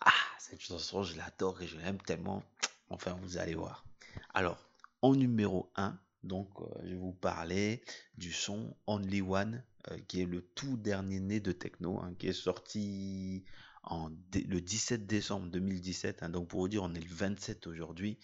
Ah, 0.00 0.12
cette 0.38 0.60
chanson, 0.60 1.02
je 1.02 1.16
l'adore 1.16 1.60
et 1.62 1.66
je 1.66 1.78
l'aime 1.78 2.00
tellement. 2.02 2.42
Enfin, 2.90 3.18
vous 3.22 3.38
allez 3.38 3.54
voir. 3.54 3.84
Alors, 4.34 4.58
en 5.00 5.14
numéro 5.14 5.72
1, 5.76 5.98
donc, 6.22 6.50
euh, 6.60 6.66
je 6.82 6.88
vais 6.88 6.96
vous 6.96 7.12
parler 7.12 7.82
du 8.16 8.32
son 8.32 8.76
Only 8.86 9.22
One, 9.22 9.62
euh, 9.90 9.98
qui 10.08 10.20
est 10.20 10.26
le 10.26 10.42
tout 10.42 10.76
dernier 10.76 11.20
né 11.20 11.40
de 11.40 11.52
Techno, 11.52 11.98
hein, 12.00 12.14
qui 12.18 12.28
est 12.28 12.32
sorti 12.32 13.44
le 14.34 14.60
17 14.60 15.06
décembre 15.06 15.48
2017. 15.48 16.22
Hein. 16.22 16.28
donc, 16.28 16.48
pour 16.48 16.60
vous 16.60 16.68
dire, 16.68 16.82
on 16.82 16.94
est 16.94 17.00
le 17.00 17.14
27 17.14 17.66
aujourd'hui. 17.66 18.18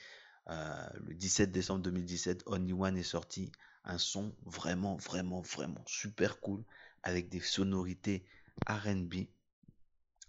Euh, 0.51 0.89
le 1.07 1.15
17 1.15 1.51
décembre 1.51 1.83
2017, 1.83 2.45
Only 2.47 2.73
One 2.73 2.97
est 2.97 3.03
sorti. 3.03 3.51
Un 3.85 3.99
son 3.99 4.35
vraiment, 4.45 4.97
vraiment, 4.97 5.41
vraiment 5.43 5.83
super 5.87 6.41
cool, 6.41 6.65
avec 7.03 7.29
des 7.29 7.41
sonorités 7.41 8.25
RB. 8.69 9.27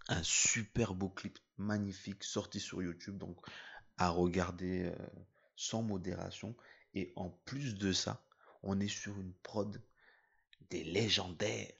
Un 0.08 0.22
super 0.22 0.94
beau 0.94 1.08
clip 1.08 1.38
magnifique 1.58 2.22
sorti 2.22 2.60
sur 2.60 2.82
YouTube, 2.82 3.16
donc 3.18 3.36
à 3.98 4.10
regarder 4.10 4.92
sans 5.56 5.82
modération. 5.82 6.54
Et 6.94 7.12
en 7.16 7.30
plus 7.30 7.74
de 7.74 7.92
ça, 7.92 8.22
on 8.62 8.80
est 8.80 8.88
sur 8.88 9.18
une 9.20 9.32
prod 9.42 9.82
des 10.70 10.84
légendaires, 10.84 11.72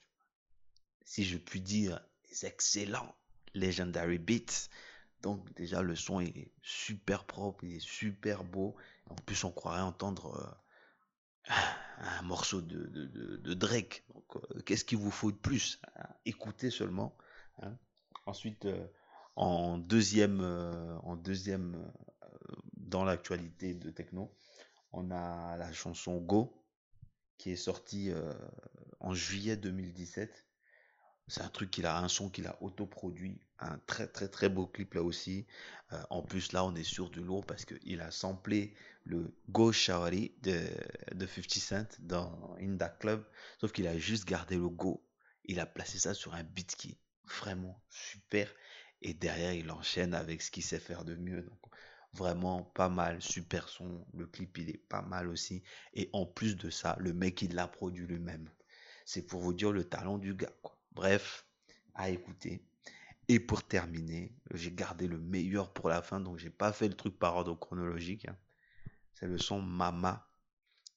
si 1.03 1.23
je 1.25 1.37
puis 1.37 1.61
dire, 1.61 1.99
des 2.29 2.45
excellents 2.45 3.16
Legendary 3.59 4.17
Beats. 4.17 4.69
Donc 5.21 5.53
déjà 5.55 5.81
le 5.81 5.95
son 5.95 6.19
est 6.19 6.51
super 6.61 7.25
propre, 7.25 7.63
il 7.63 7.75
est 7.75 7.85
super 7.85 8.43
beau. 8.43 8.75
En 9.09 9.15
plus 9.15 9.43
on 9.43 9.51
croirait 9.51 9.81
entendre 9.81 10.57
euh, 11.49 11.53
un 11.99 12.21
morceau 12.23 12.61
de, 12.61 12.85
de, 12.85 13.53
Drake. 13.53 14.03
Euh, 14.35 14.61
qu'est-ce 14.61 14.85
qu'il 14.85 14.99
vous 14.99 15.11
faut 15.11 15.31
de 15.31 15.37
plus 15.37 15.81
Écoutez 16.25 16.69
seulement. 16.69 17.17
Hein. 17.61 17.75
Ensuite 18.25 18.65
euh, 18.65 18.85
en 19.35 19.77
deuxième, 19.77 20.41
en 21.03 21.15
deuxième 21.15 21.91
dans 22.73 23.03
l'actualité 23.03 23.73
de 23.73 23.91
techno, 23.91 24.33
on 24.93 25.11
a 25.11 25.57
la 25.57 25.71
chanson 25.73 26.17
Go 26.17 26.63
qui 27.37 27.51
est 27.51 27.55
sortie 27.55 28.11
euh, 28.11 28.33
en 28.99 29.13
juillet 29.13 29.57
2017. 29.57 30.46
C'est 31.27 31.41
un 31.41 31.49
truc 31.49 31.71
qu'il 31.71 31.85
a, 31.85 31.97
un 31.97 32.07
son 32.07 32.29
qu'il 32.29 32.47
a 32.47 32.57
autoproduit, 32.61 33.41
un 33.59 33.77
très 33.79 34.07
très 34.07 34.27
très 34.29 34.49
beau 34.49 34.67
clip 34.67 34.93
là 34.93 35.03
aussi. 35.03 35.45
Euh, 35.93 36.01
en 36.09 36.21
plus 36.21 36.51
là 36.53 36.63
on 36.65 36.75
est 36.75 36.83
sur 36.83 37.09
du 37.09 37.21
lourd 37.21 37.45
parce 37.45 37.65
qu'il 37.65 38.01
a 38.01 38.11
samplé 38.11 38.73
le 39.03 39.33
Go 39.49 39.71
Shawari 39.71 40.33
de, 40.41 40.67
de 41.13 41.25
50 41.25 41.51
Cent 41.51 41.99
dans 41.99 42.55
In 42.61 42.77
That 42.77 42.97
Club. 42.99 43.25
Sauf 43.59 43.71
qu'il 43.71 43.87
a 43.87 43.97
juste 43.97 44.25
gardé 44.25 44.55
le 44.55 44.69
Go. 44.69 45.03
Il 45.45 45.59
a 45.59 45.65
placé 45.65 45.99
ça 45.99 46.13
sur 46.13 46.33
un 46.35 46.43
beat 46.43 46.75
qui 46.75 46.91
est 46.91 46.99
vraiment 47.25 47.81
super. 47.89 48.49
Et 49.01 49.13
derrière 49.13 49.53
il 49.53 49.69
enchaîne 49.71 50.13
avec 50.13 50.41
ce 50.41 50.51
qu'il 50.51 50.63
sait 50.63 50.79
faire 50.79 51.05
de 51.05 51.15
mieux. 51.15 51.41
Donc 51.41 51.59
Vraiment 52.13 52.63
pas 52.63 52.89
mal, 52.89 53.21
super 53.21 53.69
son. 53.69 54.05
Le 54.13 54.25
clip, 54.25 54.57
il 54.57 54.69
est 54.69 54.77
pas 54.89 55.01
mal 55.01 55.27
aussi. 55.27 55.61
Et 55.93 56.09
en 56.13 56.25
plus 56.25 56.55
de 56.57 56.69
ça, 56.69 56.95
le 56.99 57.13
mec, 57.13 57.41
il 57.41 57.53
l'a 57.53 57.67
produit 57.67 58.07
lui-même. 58.07 58.49
C'est 59.05 59.21
pour 59.21 59.41
vous 59.41 59.53
dire 59.53 59.71
le 59.71 59.83
talent 59.83 60.17
du 60.17 60.33
gars. 60.33 60.51
Quoi. 60.63 60.76
Bref, 60.97 61.45
à 61.93 62.09
écouter. 62.09 62.65
Et 63.27 63.39
pour 63.39 63.61
terminer, 63.61 64.35
j'ai 64.55 64.71
gardé 64.71 65.07
le 65.07 65.19
meilleur 65.19 65.71
pour 65.71 65.89
la 65.89 66.01
fin, 66.01 66.19
donc 66.19 66.39
j'ai 66.39 66.49
pas 66.49 66.73
fait 66.73 66.87
le 66.87 66.95
truc 66.95 67.19
par 67.19 67.35
ordre 67.35 67.53
chronologique. 67.53 68.27
Hein. 68.27 68.35
C'est 69.13 69.27
le 69.27 69.37
son 69.37 69.61
Mama 69.61 70.27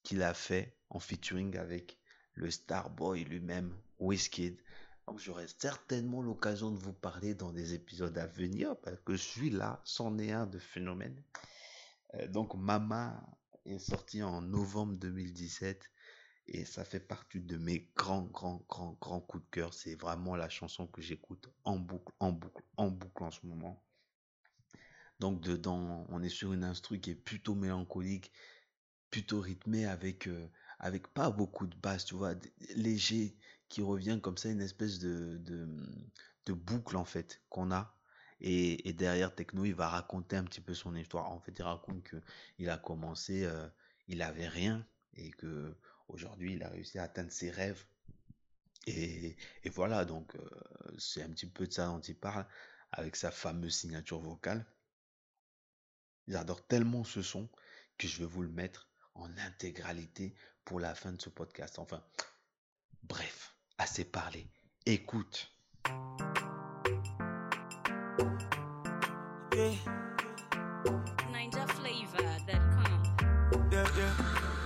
qu'il 0.02 0.23
a 0.23 0.33
fait 0.33 0.75
en 0.88 1.00
featuring 1.00 1.54
avec 1.59 1.99
le 2.33 2.50
Starboy 2.50 3.25
lui-même, 3.25 3.76
Wizkid. 3.99 4.59
Donc 5.07 5.19
j'aurai 5.19 5.45
certainement 5.59 6.23
l'occasion 6.23 6.71
de 6.71 6.78
vous 6.78 6.95
parler 6.95 7.35
dans 7.35 7.52
des 7.52 7.75
épisodes 7.75 8.16
à 8.16 8.26
venir 8.26 8.80
parce 8.80 9.00
que 9.04 9.19
celui-là, 9.19 9.83
c'en 9.85 10.19
est 10.19 10.33
un 10.33 10.47
de 10.47 10.59
phénomène. 10.59 11.23
Euh, 12.14 12.26
donc 12.26 12.54
Mama 12.54 13.23
est 13.66 13.78
sorti 13.78 14.23
en 14.23 14.40
novembre 14.40 14.95
2017 14.95 15.90
et 16.49 16.65
ça 16.65 16.85
fait 16.85 17.01
partie 17.01 17.41
de 17.41 17.57
mes 17.57 17.91
grands, 17.97 18.23
grands, 18.23 18.65
grands, 18.69 18.97
grands 19.01 19.21
coups 19.21 19.45
de 19.45 19.51
cœur. 19.51 19.75
C'est 19.75 19.95
vraiment 19.95 20.37
la 20.37 20.49
chanson 20.49 20.87
que 20.87 21.01
j'écoute 21.01 21.49
en 21.65 21.79
boucle, 21.79 22.13
en 22.19 22.33
boucle, 22.33 22.65
en 22.77 22.89
boucle 22.91 23.23
en 23.23 23.31
ce 23.31 23.47
moment. 23.47 23.83
Donc 25.21 25.41
dedans, 25.43 26.07
on 26.09 26.23
est 26.23 26.31
sur 26.31 26.53
une 26.53 26.65
instru 26.65 26.99
qui 26.99 27.11
est 27.11 27.15
plutôt 27.15 27.55
mélancolique, 27.55 28.33
plutôt 29.11 29.41
rythmée 29.41 29.85
avec, 29.85 30.27
euh, 30.27 30.49
avec 30.79 31.09
pas 31.09 31.31
beaucoup 31.31 31.67
de 31.67 31.77
basse, 31.77 32.07
tu 32.07 32.15
vois, 32.15 32.35
léger, 32.75 33.37
qui 33.69 33.83
revient 33.83 34.19
comme 34.23 34.39
ça, 34.39 34.49
une 34.49 34.63
espèce 34.63 34.99
de, 34.99 35.39
de, 35.39 36.53
boucle 36.53 36.97
en 36.97 37.05
fait 37.05 37.41
qu'on 37.49 37.71
a. 37.71 37.97
Et, 38.41 38.93
derrière 38.95 39.33
Techno, 39.33 39.65
il 39.65 39.75
va 39.75 39.89
raconter 39.89 40.35
un 40.35 40.43
petit 40.43 40.61
peu 40.61 40.75
son 40.75 40.97
histoire. 40.97 41.31
En 41.31 41.39
fait, 41.39 41.53
il 41.57 41.63
raconte 41.63 42.03
que 42.03 42.17
il 42.59 42.69
a 42.71 42.77
commencé, 42.77 43.45
euh, 43.45 43.69
il 44.09 44.21
avait 44.23 44.49
rien 44.49 44.85
et 45.15 45.31
que 45.31 45.77
aujourd'hui, 46.12 46.55
il 46.55 46.62
a 46.62 46.69
réussi 46.69 46.99
à 46.99 47.05
atteindre 47.05 47.33
ses 47.33 47.50
rêves. 47.50 47.85
Et, 48.87 49.37
voilà, 49.67 50.05
donc 50.05 50.35
euh, 50.35 50.50
c'est 50.99 51.23
un 51.23 51.31
petit 51.31 51.47
peu 51.47 51.67
de 51.67 51.73
ça 51.73 51.87
dont 51.87 52.00
il 52.00 52.17
parle 52.17 52.47
avec 52.93 53.17
sa 53.17 53.31
fameuse 53.31 53.76
signature 53.76 54.21
vocale. 54.21 54.67
J'adore 56.29 56.67
tellement 56.67 57.05
ce 57.05 57.23
son 57.23 57.49
que 57.99 58.09
je 58.09 58.21
vais 58.21 58.26
vous 58.26 58.43
le 58.43 58.49
mettre 58.49 58.88
en 59.14 59.29
intégralité 59.38 60.35
pour 60.64 60.81
la 60.81 60.95
fin 60.95 61.12
de 61.12 61.21
ce 61.21 61.29
podcast. 61.29 61.79
Enfin, 61.79 62.02
bref, 63.02 63.55
assez 63.79 64.05
parlé. 64.05 64.49
Écoute. 64.87 65.52
Yeah. 69.52 69.75
NinjaFlavor.com. 71.33 73.69
Yeah, 73.71 73.87
yeah. 73.97 74.60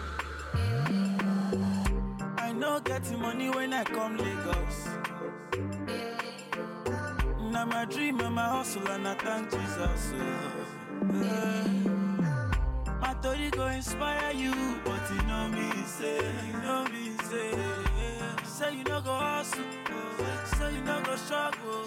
I 2.86 3.16
money 3.16 3.50
when 3.50 3.72
I 3.72 3.82
come 3.84 4.16
Lagos. 4.16 4.88
Now 7.50 7.64
my 7.64 7.84
dream 7.86 8.20
and 8.20 8.34
my 8.34 8.48
hustle 8.48 8.86
and 8.88 9.08
I 9.08 9.14
thank 9.14 9.50
Jesus. 9.50 10.12
Yeah. 11.22 11.64
My 13.00 13.14
story 13.20 13.50
go 13.50 13.66
inspire 13.68 14.32
you, 14.34 14.52
but 14.84 15.00
you 15.10 15.22
know 15.26 15.48
me 15.48 15.70
say, 15.86 16.18
you 16.46 16.52
know 16.62 16.84
me 16.92 17.16
say. 17.24 17.50
Say 18.44 18.76
you 18.76 18.84
no 18.84 19.00
go 19.00 19.14
hustle, 19.14 19.64
say 20.58 20.74
you 20.74 20.80
no 20.82 21.02
go 21.02 21.16
struggle. 21.16 21.84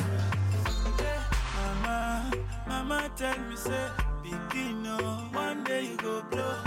Yeah. 0.99 1.23
Mama, 1.55 2.31
mama 2.67 3.11
tell 3.15 3.37
me 3.39 3.55
say, 3.55 3.87
begin 4.23 4.85
oh, 4.87 5.29
one 5.31 5.63
day 5.63 5.85
you 5.85 5.97
go 5.97 6.23
blow. 6.31 6.57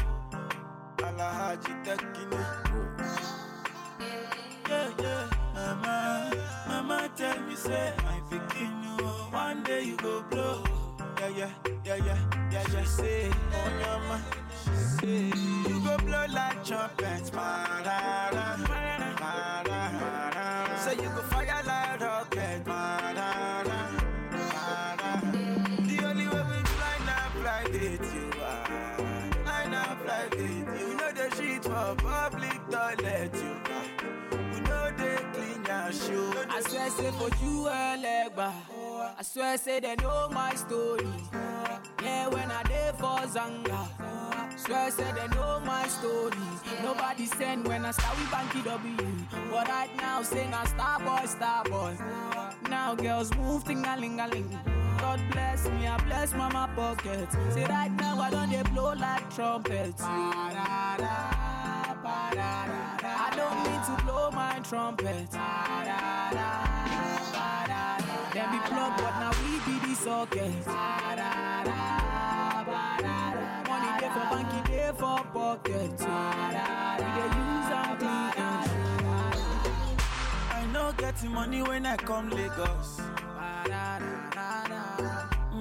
Alahaji 0.98 1.84
tekino. 1.84 2.69
Tell 7.16 7.40
me 7.42 7.54
say, 7.54 7.92
my 8.04 8.20
begin 8.30 8.72
oh, 9.00 9.28
one 9.30 9.62
day 9.62 9.84
you 9.84 9.96
go 9.96 10.22
blow. 10.30 10.64
Yeah, 11.18 11.28
yeah, 11.28 11.50
yeah, 11.84 11.96
yeah, 11.96 12.18
yeah, 12.52 12.64
yeah. 12.72 12.84
Say, 12.84 13.30
on 13.64 13.80
your 13.80 13.98
mind. 14.08 14.24
Say, 14.74 15.32
you 15.68 15.80
go 15.84 15.96
blow 15.98 16.26
like 16.32 16.64
trumpets, 16.64 17.32
ma 17.32 17.66
Say 17.82 18.89
say 36.90 37.10
for 37.12 37.28
you 37.44 37.68
elegba. 37.68 38.52
I 39.18 39.22
swear 39.22 39.56
say 39.58 39.80
they 39.80 39.96
know 39.96 40.28
my 40.30 40.54
story. 40.54 41.06
Yeah, 42.02 42.28
when 42.28 42.50
I 42.50 42.62
dey 42.64 42.90
for 42.98 43.26
Zanga. 43.28 43.88
Swear 44.56 44.90
say 44.90 45.10
they 45.12 45.28
know 45.36 45.60
my 45.64 45.86
story. 45.88 46.36
Nobody 46.82 47.26
send 47.26 47.66
when 47.66 47.84
I 47.84 47.90
start 47.92 48.16
with 48.18 48.28
Banky 48.28 48.62
W. 48.64 48.96
But 49.50 49.68
right 49.68 49.94
now, 49.96 50.22
say 50.22 50.48
na 50.50 50.64
star 50.64 50.98
boy, 51.00 51.26
star 51.26 51.64
boy. 51.64 51.96
Now 52.68 52.94
girls 52.94 53.34
move 53.36 53.64
ting 53.64 53.84
a 53.86 53.96
ling 53.96 54.20
a 54.20 54.28
ling. 54.28 54.58
God 55.00 55.20
bless 55.32 55.66
me, 55.68 55.86
I 55.86 55.96
bless 56.04 56.34
mama 56.34 56.68
pocket. 56.76 57.28
Say 57.54 57.64
right 57.64 57.90
now 57.92 58.20
I 58.20 58.30
don't 58.30 58.50
they 58.50 58.62
blow 58.70 58.92
like 58.94 59.34
trumpets. 59.34 60.02
I 60.02 60.16
don't 63.36 63.62
need 63.64 63.82
to 63.88 64.04
blow 64.04 64.30
my 64.30 64.60
trumpet. 64.68 65.28
Be 68.50 68.58
plug, 68.68 68.92
but 68.98 69.14
now 69.20 69.32
we 69.44 69.52
be 69.66 69.78
the 69.86 69.94
socket. 69.94 70.66
Money 73.68 73.90
day 74.00 74.10
for 74.14 74.26
banky, 74.32 74.60
day 74.66 74.90
for 74.98 75.20
pocket. 75.32 75.92
We 76.98 77.06
dey 77.16 77.30
use 77.40 77.70
and 77.78 77.98
clean 77.98 78.32
I 80.52 80.66
no 80.72 80.92
getting 80.96 81.32
money 81.32 81.62
when 81.62 81.86
I 81.86 81.96
come 81.96 82.30
Lagos. 82.30 83.00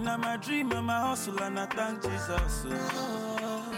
Now 0.04 0.18
my 0.18 0.38
dream 0.38 0.72
and 0.72 0.86
my 0.88 1.00
hustle 1.08 1.40
and 1.44 1.60
I 1.60 1.66
thank 1.68 2.02
Jesus. 2.02 2.66
oh. 2.68 3.74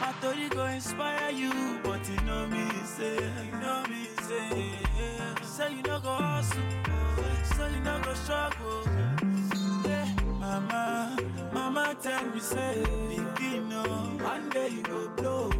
My 0.00 0.12
story 0.20 0.48
go 0.48 0.64
inspire 0.66 1.30
you, 1.30 1.80
but 1.82 2.08
you 2.08 2.16
know 2.24 2.46
me 2.46 2.68
say, 2.84 3.14
you 3.16 3.52
know 3.60 3.82
me 3.90 4.06
say, 4.28 4.72
say 5.42 5.72
you 5.76 5.82
no 5.82 6.00
go 6.00 6.10
hustle, 6.14 6.62
say 7.54 7.74
you 7.74 7.80
no 7.80 8.00
go 8.04 8.14
struggle. 8.14 8.82
Mama, 10.40 11.16
mama 11.52 11.96
tell 12.02 12.24
me 12.26 12.40
say, 12.40 12.82
begin 13.08 13.72
oh, 13.72 13.84
one 14.22 14.48
day 14.50 14.68
you 14.68 14.82
go 14.82 15.08
blow. 15.16 15.50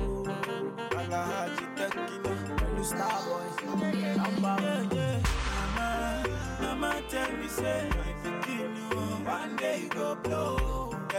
Alahaji 0.91 1.67
Tekino, 1.77 2.79
You 2.79 2.85
star 2.85 3.23
boy. 3.25 3.81
yeah, 3.81 3.93
yeah. 4.95 5.21
Mama, 5.77 6.25
mama 6.61 7.03
tell 7.09 7.33
me 7.37 7.49
say 7.49 7.89
pikin 8.23 8.77
oh, 8.93 9.31
one 9.31 9.57
day 9.57 9.83
you 9.83 9.89
go 9.89 10.15
blow. 10.23 10.66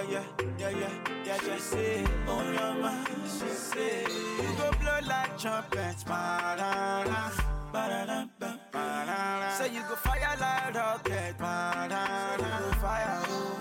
Yeah, 0.10 0.24
yeah, 0.58 0.70
yeah, 0.70 0.90
yeah. 1.26 1.38
She 1.38 1.60
say, 1.60 2.06
oh 2.28 2.44
mama, 2.56 3.06
she 3.26 3.48
say 3.50 4.06
you 4.08 4.50
go 4.58 4.72
blow 4.80 5.00
like 5.08 5.38
trumpet. 5.38 5.98
Ba-da-da, 6.08 7.30
ba-da-da, 7.74 8.26
ba- 8.40 8.60
ba-da-da. 8.72 9.50
Say 9.58 9.74
you 9.74 9.82
go 9.90 9.96
fire 9.96 10.36
like 10.40 10.74
rocket. 10.76 11.38
Ba-da-da, 11.38 12.60
go 12.60 12.72
fire 12.80 13.22
oh. 13.28 13.60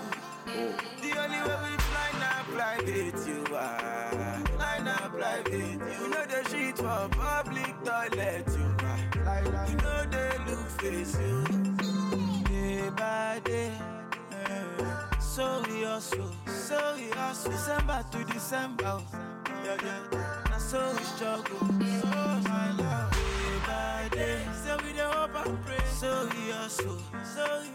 The 1.01 1.11
only 1.21 1.39
way 1.47 1.57
we 1.63 1.77
fly 1.87 2.09
now 2.19 2.43
private 2.55 3.27
you 3.27 3.55
are. 3.55 4.41
Fly 4.55 4.79
now 4.85 5.09
private 5.09 5.53
you. 5.53 6.07
Know 6.09 6.25
the 6.25 6.49
shit 6.49 6.77
for 6.77 7.09
public 7.11 7.75
toilet 7.83 8.47
you 8.47 8.67
are. 8.87 9.67
You 9.69 9.75
know 9.77 10.05
they 10.09 10.31
look 10.49 10.67
face 10.79 11.17
you. 11.19 11.46
So 15.37 15.61
we 15.69 15.83
hustle, 15.83 16.31
so 16.47 16.95
we 16.97 17.09
hustle. 17.11 17.51
December 17.51 18.03
to 18.11 18.23
December. 18.23 18.83
oh. 18.87 19.03
Yeah, 19.63 19.77
yeah. 19.85 20.43
Now 20.49 20.57
so 20.57 20.95
we 20.97 21.03
struggle. 21.03 21.59
So 21.59 22.07
my 22.49 22.71
love. 22.71 23.11
Day 23.11 23.59
by 23.67 24.09
day. 24.17 24.41
So 24.65 24.77
we 24.83 24.93
dey 24.93 25.05
hope 25.05 25.45
and 25.45 25.63
pray. 25.63 25.77
So 25.93 26.25
we 26.25 26.31
so 26.33 26.41
we 26.41 26.49
hustle. 26.49 26.97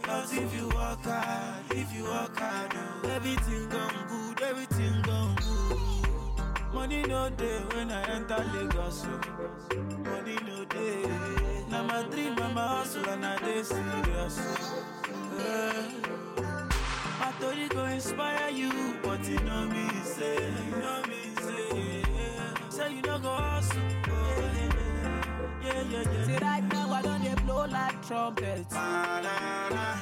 But 0.03 0.33
if 0.33 0.53
you 0.57 0.67
work 0.75 1.05
hard, 1.05 1.71
if 1.71 1.95
you 1.95 2.03
work 2.03 2.37
hard, 2.37 2.73
oh, 2.75 3.09
everything 3.15 3.69
gone 3.69 4.07
good, 4.11 4.43
everything 4.43 5.01
gone 5.03 5.37
good. 5.37 6.75
Money 6.75 7.03
no 7.03 7.31
day 7.31 7.61
when 7.75 7.93
I 7.93 8.03
enter 8.11 8.45
Lagos. 8.55 9.07
oh. 9.07 9.21
Money 10.11 10.37
no 10.49 10.65
day. 10.65 11.07
Now 11.71 11.85
my 11.85 12.03
dream, 12.11 12.35
my 12.35 12.51
hustle, 12.51 13.09
and 13.09 13.25
I 13.25 13.39
dey 13.39 13.63
serious. 13.63 14.41
oh. 15.39 16.22
My 17.43 17.49
story 17.49 17.69
go 17.71 17.85
inspire 17.87 18.51
you, 18.51 18.71
but 19.03 19.29
you 19.29 19.37
know 19.41 19.67
me 19.67 19.89
say, 20.05 20.37
you 20.65 20.77
know 20.81 21.03
me 21.09 21.35
say, 21.41 22.03
say 22.71 22.95
you 22.95 23.03
no 23.03 23.19
go 23.19 23.31
hustle. 23.31 23.83
Oh, 24.07 24.13
yeah, 25.65 25.83
yeah, 25.83 25.83
yeah, 25.91 26.25
Say 26.25 26.33
yeah. 26.35 26.49
right 26.51 26.73
now 26.73 26.93
I 26.93 27.03
don't 27.03 27.25
they 27.25 27.35
blow 27.43 27.67
like 27.67 28.07
trumpets. 28.07 28.73
Ah, 28.77 29.21
ah, 29.25 30.01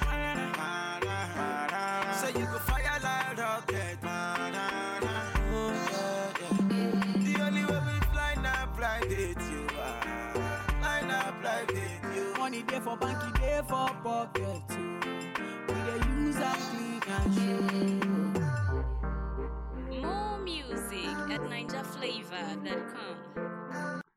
ah, 1.73 2.13
say 2.21 2.39
you 2.39 2.45
go 2.45 2.59
fire 2.59 3.01
like 3.03 3.39
rocket. 3.39 3.99
Oh, 4.05 4.09
yeah, 5.73 6.41
yeah. 6.43 7.25
The 7.25 7.33
only 7.43 7.65
way 7.65 7.81
we 7.87 8.01
fly 8.13 8.35
now 8.43 8.67
private 8.77 9.41
you 9.51 9.67
are. 9.81 10.35
Fly 10.83 11.01
now 11.09 11.31
private 11.41 12.03
you. 12.15 12.35
Money 12.39 12.63
day 12.65 12.81
for 12.81 12.99
banky, 12.99 13.33
day 13.41 13.63
for 13.67 13.89
pocket 14.05 14.80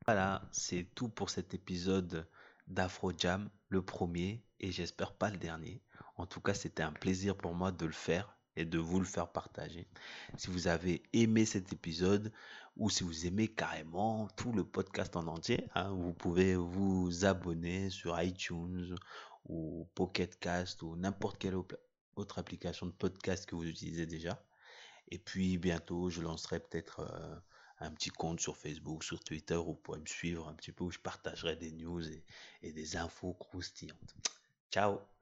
Voilà, 0.06 0.42
c'est 0.50 0.86
tout 0.94 1.08
pour 1.08 1.30
cet 1.30 1.54
épisode 1.54 2.26
d'Afro 2.66 3.12
Jam, 3.16 3.48
le 3.68 3.82
premier 3.82 4.44
et 4.60 4.70
j'espère 4.70 5.14
pas 5.14 5.30
le 5.30 5.38
dernier. 5.38 5.80
En 6.16 6.26
tout 6.26 6.40
cas, 6.40 6.54
c'était 6.54 6.82
un 6.82 6.92
plaisir 6.92 7.36
pour 7.36 7.54
moi 7.54 7.72
de 7.72 7.86
le 7.86 7.92
faire 7.92 8.36
et 8.56 8.64
de 8.64 8.78
vous 8.78 9.00
le 9.00 9.06
faire 9.06 9.28
partager. 9.28 9.88
Si 10.36 10.50
vous 10.50 10.68
avez 10.68 11.02
aimé 11.12 11.44
cet 11.44 11.72
épisode 11.72 12.32
ou 12.76 12.90
si 12.90 13.02
vous 13.02 13.26
aimez 13.26 13.48
carrément 13.48 14.28
tout 14.36 14.52
le 14.52 14.64
podcast 14.64 15.16
en 15.16 15.26
entier, 15.26 15.66
hein, 15.74 15.90
vous 15.90 16.12
pouvez 16.12 16.54
vous 16.54 17.24
abonner 17.24 17.90
sur 17.90 18.20
iTunes 18.20 18.94
ou 19.48 19.88
Pocket 19.94 20.38
Cast 20.38 20.82
ou 20.82 20.96
n'importe 20.96 21.38
quelle 21.38 21.56
autre 22.16 22.38
application 22.38 22.86
de 22.86 22.92
podcast 22.92 23.46
que 23.46 23.54
vous 23.54 23.66
utilisez 23.66 24.06
déjà. 24.06 24.42
Et 25.08 25.18
puis 25.18 25.58
bientôt, 25.58 26.10
je 26.10 26.22
lancerai 26.22 26.60
peut-être 26.60 27.00
euh, 27.00 27.36
un 27.78 27.90
petit 27.90 28.10
compte 28.10 28.40
sur 28.40 28.56
Facebook, 28.56 29.04
sur 29.04 29.22
Twitter, 29.22 29.56
où 29.56 29.64
vous 29.64 29.74
pourrez 29.74 30.00
me 30.00 30.06
suivre 30.06 30.48
un 30.48 30.54
petit 30.54 30.72
peu, 30.72 30.84
où 30.84 30.90
je 30.90 30.98
partagerai 30.98 31.56
des 31.56 31.72
news 31.72 32.06
et, 32.08 32.24
et 32.62 32.72
des 32.72 32.96
infos 32.96 33.34
croustillantes. 33.34 34.14
Ciao 34.70 35.13